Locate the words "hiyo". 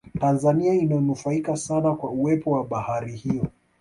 3.15-3.47